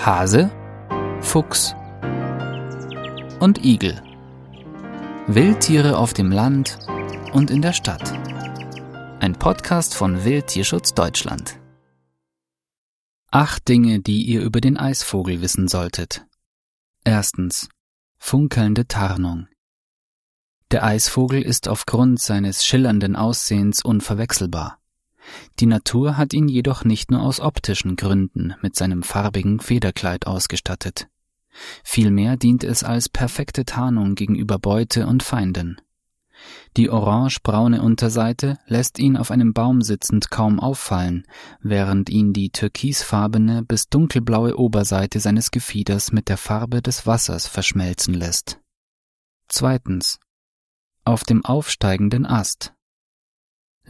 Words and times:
Hase, 0.00 0.48
Fuchs 1.20 1.74
und 3.40 3.64
Igel. 3.64 4.00
Wildtiere 5.26 5.98
auf 5.98 6.14
dem 6.14 6.30
Land 6.30 6.78
und 7.32 7.50
in 7.50 7.62
der 7.62 7.72
Stadt. 7.72 8.12
Ein 9.20 9.34
Podcast 9.34 9.96
von 9.96 10.24
Wildtierschutz 10.24 10.94
Deutschland. 10.94 11.58
Acht 13.32 13.66
Dinge, 13.68 13.98
die 13.98 14.22
ihr 14.22 14.42
über 14.42 14.60
den 14.60 14.76
Eisvogel 14.76 15.42
wissen 15.42 15.66
solltet. 15.66 16.24
Erstens. 17.02 17.68
Funkelnde 18.18 18.86
Tarnung. 18.86 19.48
Der 20.70 20.84
Eisvogel 20.84 21.42
ist 21.42 21.66
aufgrund 21.66 22.20
seines 22.20 22.64
schillernden 22.64 23.16
Aussehens 23.16 23.84
unverwechselbar. 23.84 24.78
Die 25.60 25.66
Natur 25.66 26.16
hat 26.16 26.32
ihn 26.32 26.48
jedoch 26.48 26.84
nicht 26.84 27.10
nur 27.10 27.22
aus 27.22 27.40
optischen 27.40 27.96
Gründen 27.96 28.54
mit 28.62 28.76
seinem 28.76 29.02
farbigen 29.02 29.60
Federkleid 29.60 30.26
ausgestattet. 30.26 31.08
Vielmehr 31.82 32.36
dient 32.36 32.64
es 32.64 32.84
als 32.84 33.08
perfekte 33.08 33.64
Tarnung 33.64 34.14
gegenüber 34.14 34.58
Beute 34.58 35.06
und 35.06 35.22
Feinden. 35.22 35.80
Die 36.76 36.90
orange-braune 36.90 37.82
Unterseite 37.82 38.58
lässt 38.66 38.98
ihn 38.98 39.16
auf 39.16 39.30
einem 39.32 39.52
Baum 39.52 39.82
sitzend 39.82 40.30
kaum 40.30 40.60
auffallen, 40.60 41.26
während 41.60 42.10
ihn 42.10 42.32
die 42.32 42.50
türkisfarbene 42.50 43.64
bis 43.64 43.88
dunkelblaue 43.88 44.56
Oberseite 44.56 45.18
seines 45.18 45.50
Gefieders 45.50 46.12
mit 46.12 46.28
der 46.28 46.36
Farbe 46.36 46.80
des 46.80 47.06
Wassers 47.06 47.48
verschmelzen 47.48 48.14
lässt. 48.14 48.60
Zweitens. 49.48 50.20
Auf 51.04 51.24
dem 51.24 51.44
aufsteigenden 51.44 52.26
Ast. 52.26 52.74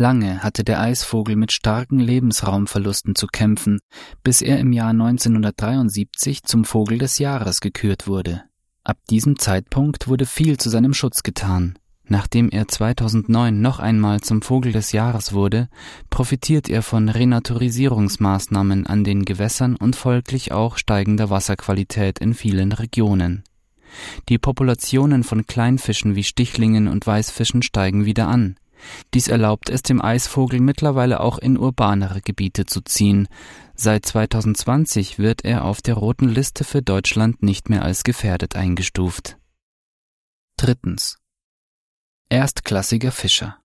Lange 0.00 0.44
hatte 0.44 0.62
der 0.62 0.80
Eisvogel 0.80 1.34
mit 1.34 1.50
starken 1.50 1.98
Lebensraumverlusten 1.98 3.16
zu 3.16 3.26
kämpfen, 3.26 3.80
bis 4.22 4.42
er 4.42 4.60
im 4.60 4.72
Jahr 4.72 4.90
1973 4.90 6.44
zum 6.44 6.64
Vogel 6.64 6.98
des 6.98 7.18
Jahres 7.18 7.60
gekürt 7.60 8.06
wurde. 8.06 8.44
Ab 8.84 8.98
diesem 9.10 9.40
Zeitpunkt 9.40 10.06
wurde 10.06 10.24
viel 10.24 10.56
zu 10.56 10.70
seinem 10.70 10.94
Schutz 10.94 11.24
getan. 11.24 11.80
Nachdem 12.04 12.48
er 12.48 12.68
2009 12.68 13.60
noch 13.60 13.80
einmal 13.80 14.20
zum 14.20 14.40
Vogel 14.40 14.70
des 14.70 14.92
Jahres 14.92 15.32
wurde, 15.32 15.68
profitiert 16.10 16.70
er 16.70 16.82
von 16.82 17.08
Renaturisierungsmaßnahmen 17.08 18.86
an 18.86 19.02
den 19.02 19.24
Gewässern 19.24 19.74
und 19.74 19.96
folglich 19.96 20.52
auch 20.52 20.78
steigender 20.78 21.28
Wasserqualität 21.28 22.20
in 22.20 22.34
vielen 22.34 22.70
Regionen. 22.70 23.42
Die 24.28 24.38
Populationen 24.38 25.24
von 25.24 25.46
Kleinfischen 25.46 26.14
wie 26.14 26.22
Stichlingen 26.22 26.86
und 26.86 27.04
Weißfischen 27.04 27.62
steigen 27.62 28.04
wieder 28.04 28.28
an. 28.28 28.54
Dies 29.14 29.28
erlaubt 29.28 29.70
es 29.70 29.82
dem 29.82 30.02
Eisvogel 30.02 30.60
mittlerweile 30.60 31.20
auch 31.20 31.38
in 31.38 31.56
urbanere 31.56 32.20
Gebiete 32.20 32.66
zu 32.66 32.80
ziehen. 32.80 33.28
Seit 33.74 34.06
2020 34.06 35.18
wird 35.18 35.44
er 35.44 35.64
auf 35.64 35.82
der 35.82 35.94
roten 35.94 36.28
Liste 36.28 36.64
für 36.64 36.82
Deutschland 36.82 37.42
nicht 37.42 37.68
mehr 37.68 37.82
als 37.82 38.02
gefährdet 38.04 38.56
eingestuft. 38.56 39.38
Drittens. 40.56 41.18
Erstklassiger 42.28 43.12
Fischer. 43.12 43.58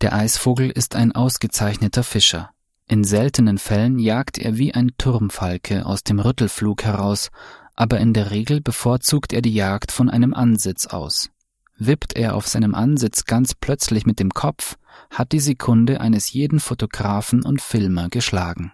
Der 0.00 0.12
Eisvogel 0.12 0.70
ist 0.70 0.94
ein 0.94 1.12
ausgezeichneter 1.12 2.04
Fischer. 2.04 2.50
In 2.86 3.04
seltenen 3.04 3.58
Fällen 3.58 3.98
jagt 3.98 4.38
er 4.38 4.56
wie 4.56 4.72
ein 4.72 4.92
Turmfalke 4.96 5.84
aus 5.84 6.04
dem 6.04 6.20
Rüttelflug 6.20 6.84
heraus, 6.84 7.30
aber 7.74 7.98
in 7.98 8.14
der 8.14 8.30
Regel 8.30 8.60
bevorzugt 8.60 9.32
er 9.32 9.42
die 9.42 9.52
Jagd 9.52 9.92
von 9.92 10.08
einem 10.08 10.32
Ansitz 10.32 10.86
aus. 10.86 11.30
Wippt 11.78 12.16
er 12.16 12.34
auf 12.34 12.46
seinem 12.46 12.74
Ansitz 12.74 13.24
ganz 13.24 13.54
plötzlich 13.54 14.04
mit 14.04 14.18
dem 14.18 14.30
Kopf, 14.30 14.76
hat 15.10 15.32
die 15.32 15.40
Sekunde 15.40 16.00
eines 16.00 16.32
jeden 16.32 16.60
Fotografen 16.60 17.44
und 17.44 17.60
Filmer 17.60 18.08
geschlagen. 18.08 18.72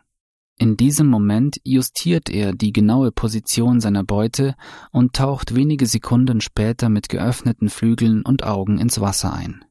In 0.57 0.77
diesem 0.77 1.09
Moment 1.09 1.61
justiert 1.65 2.31
er 2.31 2.53
die 2.53 2.73
genaue 2.73 3.11
Position 3.11 3.81
seiner 3.81 4.05
Beute 4.05 4.55
und 4.93 5.15
taucht 5.15 5.55
wenige 5.55 5.87
Sekunden 5.87 6.41
später 6.41 6.89
mit 6.89 7.09
geöffneten 7.09 7.69
Flügeln 7.69 8.23
und 8.23 8.45
Augen 8.45 8.79
ins 8.79 9.01
Wasser 9.01 9.35
ein. 9.35 9.65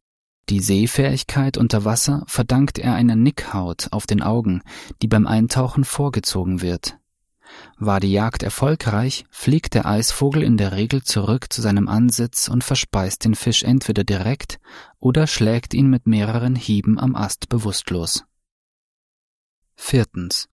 Die 0.50 0.60
Sehfähigkeit 0.60 1.58
unter 1.58 1.86
Wasser 1.86 2.24
verdankt 2.28 2.78
er 2.78 2.96
einer 2.96 3.16
Nickhaut 3.16 3.88
auf 3.92 4.06
den 4.06 4.22
Augen, 4.22 4.62
die 5.02 5.08
beim 5.08 5.26
Eintauchen 5.26 5.86
vorgezogen 5.86 6.62
wird. 6.62 6.98
War 7.78 8.00
die 8.00 8.12
Jagd 8.12 8.44
erfolgreich, 8.44 9.26
fliegt 9.30 9.74
der 9.74 9.86
Eisvogel 9.86 10.44
in 10.44 10.58
der 10.58 10.72
Regel 10.74 11.04
zurück 11.04 11.52
zu 11.52 11.62
seinem 11.62 11.88
Ansitz 11.88 12.48
und 12.48 12.64
verspeist 12.64 13.26
den 13.26 13.36
Fisch 13.36 13.64
entweder 13.64 14.04
direkt 14.04 14.60
oder 15.00 15.28
schlägt 15.28 15.74
ihn 15.74 15.90
mit 15.90 16.08
mehreren 16.08 16.56
Hieben 16.56 17.00
am 17.00 17.16
Ast 17.16 17.50
bewusstlos. 17.50 18.26
Viertens. 19.76 20.50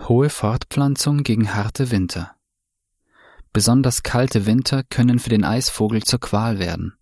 Hohe 0.00 0.28
Fortpflanzung 0.28 1.22
gegen 1.22 1.54
harte 1.54 1.90
Winter. 1.90 2.36
Besonders 3.52 4.02
kalte 4.02 4.44
Winter 4.44 4.82
können 4.82 5.18
für 5.18 5.30
den 5.30 5.44
Eisvogel 5.44 6.02
zur 6.02 6.20
Qual 6.20 6.58
werden. 6.58 6.98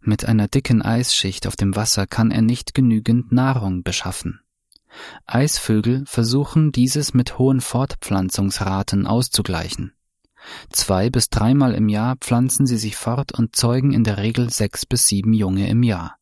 Mit 0.00 0.24
einer 0.24 0.48
dicken 0.48 0.82
Eisschicht 0.82 1.46
auf 1.46 1.56
dem 1.56 1.76
Wasser 1.76 2.06
kann 2.06 2.30
er 2.30 2.42
nicht 2.42 2.74
genügend 2.74 3.32
Nahrung 3.32 3.82
beschaffen. 3.82 4.41
Eisvögel 5.26 6.04
versuchen 6.06 6.72
dieses 6.72 7.14
mit 7.14 7.38
hohen 7.38 7.60
Fortpflanzungsraten 7.60 9.06
auszugleichen. 9.06 9.92
Zwei 10.70 11.08
bis 11.10 11.30
dreimal 11.30 11.74
im 11.74 11.88
Jahr 11.88 12.16
pflanzen 12.16 12.66
sie 12.66 12.76
sich 12.76 12.96
fort 12.96 13.32
und 13.32 13.54
zeugen 13.54 13.92
in 13.92 14.04
der 14.04 14.18
Regel 14.18 14.50
sechs 14.50 14.86
bis 14.86 15.06
sieben 15.06 15.32
Junge 15.32 15.68
im 15.68 15.82
Jahr. 15.82 16.16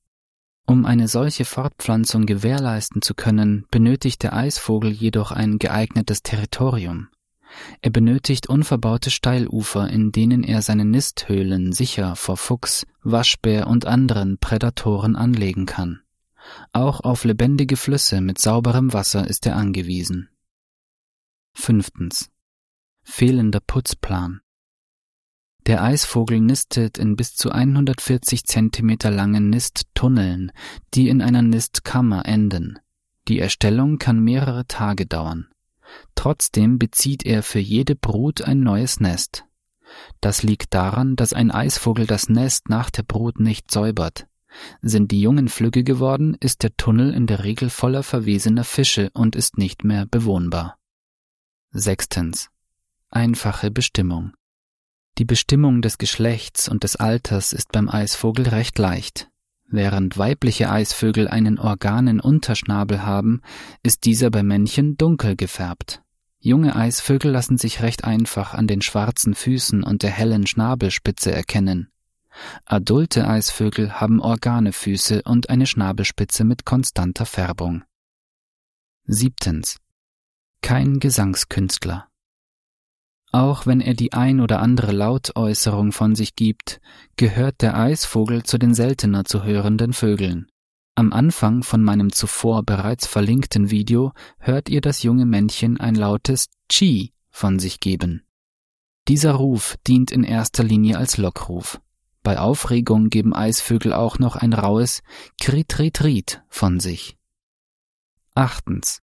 Um 0.67 0.87
eine 0.87 1.09
solche 1.09 1.45
Fortpflanzung 1.45 2.27
gewährleisten 2.27 3.03
zu 3.03 3.15
können, 3.15 3.67
benötigt 3.71 4.23
der 4.23 4.35
Eisvogel 4.35 4.93
jedoch 4.93 5.33
ein 5.33 5.59
geeignetes 5.59 6.23
Territorium. 6.23 7.09
Er 7.81 7.91
benötigt 7.91 8.49
unverbaute 8.49 9.11
Steilufer, 9.11 9.89
in 9.89 10.13
denen 10.13 10.45
er 10.45 10.63
seine 10.63 10.85
Nisthöhlen 10.85 11.73
sicher 11.73 12.15
vor 12.15 12.37
Fuchs, 12.37 12.87
Waschbär 13.03 13.67
und 13.67 13.87
anderen 13.87 14.39
Prädatoren 14.39 15.17
anlegen 15.17 15.67
kann. 15.67 16.03
Auch 16.73 17.01
auf 17.01 17.25
lebendige 17.25 17.77
Flüsse 17.77 18.21
mit 18.21 18.39
sauberem 18.39 18.93
Wasser 18.93 19.27
ist 19.27 19.47
er 19.47 19.57
angewiesen. 19.57 20.29
Fünftens. 21.53 22.31
Fehlender 23.03 23.61
Putzplan. 23.61 24.41
Der 25.67 25.83
Eisvogel 25.83 26.41
nistet 26.41 26.99
in 26.99 27.17
bis 27.17 27.35
zu 27.35 27.51
140 27.51 28.45
Zentimeter 28.45 29.11
langen 29.11 29.51
Nisttunneln, 29.51 30.53
die 30.95 31.09
in 31.09 31.21
einer 31.23 31.43
Nistkammer 31.43 32.25
enden. 32.27 32.79
Die 33.29 33.39
Erstellung 33.39 33.99
kann 33.99 34.21
mehrere 34.21 34.67
Tage 34.67 35.07
dauern. 35.07 35.49
Trotzdem 36.15 36.79
bezieht 36.79 37.27
er 37.27 37.43
für 37.43 37.59
jede 37.59 37.95
Brut 37.95 38.43
ein 38.43 38.61
neues 38.61 39.01
Nest. 39.01 39.45
Das 40.21 40.43
liegt 40.43 40.73
daran, 40.73 41.17
dass 41.17 41.33
ein 41.33 41.51
Eisvogel 41.51 42.07
das 42.07 42.29
Nest 42.29 42.69
nach 42.69 42.91
der 42.91 43.03
Brut 43.03 43.41
nicht 43.41 43.71
säubert. 43.71 44.27
Sind 44.83 45.11
die 45.11 45.21
Jungen 45.21 45.49
flügge 45.49 45.85
geworden, 45.85 46.37
ist 46.41 46.63
der 46.63 46.77
Tunnel 46.77 47.15
in 47.15 47.27
der 47.27 47.45
Regel 47.45 47.71
voller 47.71 48.03
verwesener 48.03 48.65
Fische 48.65 49.11
und 49.13 49.37
ist 49.37 49.59
nicht 49.59 49.85
mehr 49.85 50.07
bewohnbar. 50.07 50.77
Sechstens. 51.73 52.49
Einfache 53.11 53.71
Bestimmung. 53.71 54.33
Die 55.19 55.25
Bestimmung 55.25 55.83
des 55.83 55.99
Geschlechts 55.99 56.69
und 56.69 56.85
des 56.85 56.97
Alters 56.97 57.53
ist 57.53 57.73
beim 57.73 57.89
Eisvogel 57.89 58.49
recht 58.49 58.79
leicht. 58.79 59.29
Während 59.67 60.19
weibliche 60.19 60.71
Eisvögel 60.71 61.29
einen 61.29 61.59
Organenunterschnabel 61.59 63.05
haben, 63.05 63.41
ist 63.85 64.05
dieser 64.05 64.31
bei 64.31 64.43
Männchen 64.43 64.97
dunkel 64.97 65.37
gefärbt. 65.37 66.03
Junge 66.41 66.75
Eisvögel 66.75 67.31
lassen 67.31 67.59
sich 67.59 67.83
recht 67.83 68.03
einfach 68.03 68.55
an 68.55 68.67
den 68.67 68.81
schwarzen 68.81 69.35
Füßen 69.35 69.85
und 69.85 70.03
der 70.03 70.11
hellen 70.11 70.47
Schnabelspitze 70.47 71.31
erkennen. 71.31 71.91
Adulte 72.65 73.27
Eisvögel 73.27 74.01
haben 74.01 74.21
Organefüße 74.21 75.23
und 75.23 75.51
eine 75.51 75.67
Schnabelspitze 75.67 76.45
mit 76.45 76.65
konstanter 76.65 77.27
Färbung. 77.27 77.85
Siebtens. 79.05 79.79
Kein 80.63 81.01
Gesangskünstler. 81.01 82.09
Auch 83.33 83.67
wenn 83.67 83.81
er 83.81 83.95
die 83.95 84.13
ein 84.13 84.41
oder 84.41 84.61
andere 84.61 84.93
Lautäußerung 84.93 85.93
von 85.93 86.15
sich 86.15 86.35
gibt, 86.35 86.81
gehört 87.17 87.63
der 87.63 87.77
Eisvogel 87.77 88.43
zu 88.43 88.59
den 88.59 88.75
seltener 88.75 89.25
zu 89.25 89.45
hörenden 89.45 89.93
Vögeln. 89.93 90.49
Am 90.97 91.13
Anfang 91.13 91.63
von 91.63 91.83
meinem 91.83 92.13
zuvor 92.13 92.65
bereits 92.65 93.07
verlinkten 93.07 93.71
Video 93.71 94.13
hört 94.39 94.69
ihr 94.69 94.81
das 94.81 95.03
junge 95.03 95.27
Männchen 95.27 95.79
ein 95.79 95.95
lautes 95.95 96.49
Chi 96.69 97.13
von 97.31 97.59
sich 97.59 97.81
geben. 97.81 98.25
Dieser 99.09 99.33
Ruf 99.33 99.77
dient 99.87 100.11
in 100.11 100.25
erster 100.25 100.63
Linie 100.63 100.99
als 100.99 101.17
Lockruf. 101.17 101.81
Bei 102.23 102.39
Aufregung 102.39 103.09
geben 103.09 103.35
Eisvögel 103.35 103.93
auch 103.93 104.19
noch 104.19 104.37
ein 104.37 104.53
raues 104.53 105.03
Krit-Rit-Rit 105.41 106.43
von 106.49 106.79
sich. 106.79 107.17
Achtens. 108.35 109.03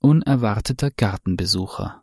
Unerwarteter 0.00 0.90
Gartenbesucher. 0.90 2.02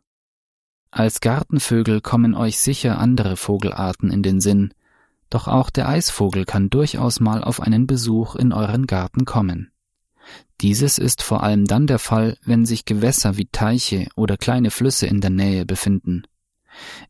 Als 0.89 1.19
Gartenvögel 1.21 2.01
kommen 2.01 2.33
euch 2.33 2.59
sicher 2.59 2.97
andere 2.97 3.37
Vogelarten 3.37 4.09
in 4.09 4.23
den 4.23 4.41
Sinn, 4.41 4.73
doch 5.29 5.47
auch 5.47 5.69
der 5.69 5.87
Eisvogel 5.87 6.45
kann 6.45 6.69
durchaus 6.69 7.19
mal 7.19 7.43
auf 7.43 7.61
einen 7.61 7.87
Besuch 7.87 8.35
in 8.35 8.51
euren 8.51 8.87
Garten 8.87 9.25
kommen. 9.25 9.71
Dieses 10.59 10.97
ist 10.97 11.23
vor 11.23 11.43
allem 11.43 11.65
dann 11.65 11.87
der 11.87 11.99
Fall, 11.99 12.37
wenn 12.43 12.65
sich 12.65 12.85
Gewässer 12.85 13.37
wie 13.37 13.47
Teiche 13.47 14.07
oder 14.15 14.37
kleine 14.37 14.71
Flüsse 14.71 15.07
in 15.07 15.21
der 15.21 15.29
Nähe 15.29 15.65
befinden. 15.65 16.23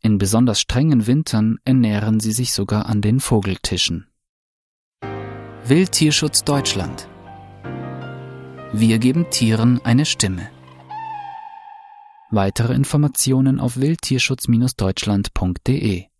In 0.01 0.17
besonders 0.17 0.59
strengen 0.59 1.05
Wintern 1.07 1.59
ernähren 1.65 2.19
sie 2.19 2.31
sich 2.31 2.53
sogar 2.53 2.87
an 2.87 3.01
den 3.01 3.19
Vogeltischen. 3.19 4.07
Wildtierschutz 5.65 6.43
Deutschland 6.43 7.07
Wir 8.73 8.99
geben 8.99 9.29
Tieren 9.29 9.79
eine 9.83 10.05
Stimme. 10.05 10.49
Weitere 12.29 12.73
Informationen 12.73 13.59
auf 13.59 13.77
wildtierschutz-deutschland.de 13.77 16.10